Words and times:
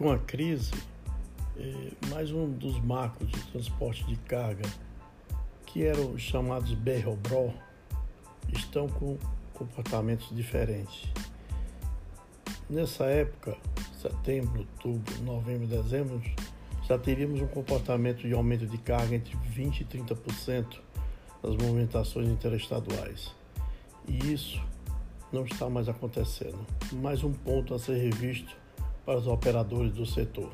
Com 0.00 0.10
a 0.10 0.18
crise, 0.18 0.72
eh, 1.58 1.92
mais 2.08 2.32
um 2.32 2.50
dos 2.50 2.80
marcos 2.80 3.28
de 3.28 3.38
transporte 3.48 4.02
de 4.06 4.16
carga, 4.16 4.66
que 5.66 5.84
eram 5.84 6.12
os 6.12 6.22
chamados 6.22 6.72
berrobró, 6.72 7.52
estão 8.50 8.88
com 8.88 9.18
comportamentos 9.52 10.34
diferentes. 10.34 11.06
Nessa 12.70 13.04
época, 13.04 13.58
setembro, 14.00 14.60
outubro, 14.60 15.22
novembro, 15.22 15.66
dezembro, 15.66 16.22
já 16.88 16.96
teríamos 16.98 17.42
um 17.42 17.46
comportamento 17.48 18.26
de 18.26 18.32
aumento 18.32 18.66
de 18.66 18.78
carga 18.78 19.14
entre 19.14 19.36
20% 19.54 19.82
e 19.82 19.84
30% 19.84 20.80
nas 21.42 21.56
movimentações 21.56 22.26
interestaduais. 22.26 23.34
E 24.08 24.32
isso 24.32 24.62
não 25.30 25.44
está 25.44 25.68
mais 25.68 25.90
acontecendo. 25.90 26.66
Mais 26.90 27.22
um 27.22 27.34
ponto 27.34 27.74
a 27.74 27.78
ser 27.78 27.98
revisto 27.98 28.56
para 29.10 29.18
os 29.18 29.26
operadores 29.26 29.92
do 29.92 30.06
setor. 30.06 30.52